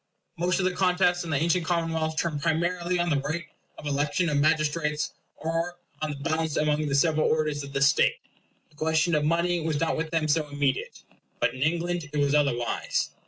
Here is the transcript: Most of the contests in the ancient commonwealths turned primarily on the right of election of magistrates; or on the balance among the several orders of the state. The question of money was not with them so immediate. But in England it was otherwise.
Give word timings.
Most 0.35 0.57
of 0.59 0.65
the 0.65 0.71
contests 0.73 1.23
in 1.23 1.29
the 1.29 1.37
ancient 1.37 1.63
commonwealths 1.63 2.19
turned 2.19 2.41
primarily 2.41 2.97
on 2.97 3.11
the 3.11 3.19
right 3.19 3.45
of 3.77 3.85
election 3.85 4.29
of 4.29 4.37
magistrates; 4.37 5.13
or 5.37 5.77
on 6.01 6.09
the 6.09 6.15
balance 6.17 6.57
among 6.57 6.87
the 6.87 6.95
several 6.95 7.29
orders 7.29 7.61
of 7.61 7.71
the 7.71 7.81
state. 7.83 8.15
The 8.71 8.75
question 8.75 9.13
of 9.13 9.23
money 9.23 9.59
was 9.61 9.79
not 9.79 9.95
with 9.95 10.09
them 10.09 10.27
so 10.27 10.47
immediate. 10.49 11.03
But 11.39 11.53
in 11.53 11.61
England 11.61 12.09
it 12.11 12.17
was 12.17 12.33
otherwise. 12.33 13.11